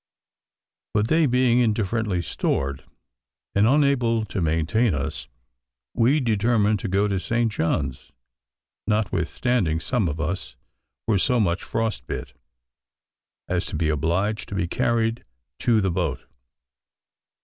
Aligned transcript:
But 0.95 1.09
they 1.09 1.27
being 1.27 1.59
indifferently 1.59 2.23
stored, 2.23 2.85
and 3.53 3.67
unable 3.67 4.25
to 4.25 4.41
maintain 4.41 4.95
us, 4.95 5.27
we 5.93 6.19
determined 6.19 6.79
to 6.79 6.87
go 6.87 7.07
to 7.07 7.19
St. 7.19 7.51
John's, 7.51 8.11
notwithstanding 8.87 9.79
some 9.79 10.07
of 10.07 10.19
us 10.19 10.55
were 11.05 11.19
so 11.19 11.39
much 11.39 11.61
frost 11.63 12.07
bit, 12.07 12.33
as 13.47 13.67
to 13.67 13.75
be 13.75 13.89
obliged 13.89 14.49
to 14.49 14.55
be 14.55 14.67
carried 14.67 15.23
to 15.59 15.81
the 15.81 15.91
boat. 15.91 16.25